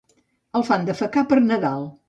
[0.59, 1.91] El fan defecar per Nadal.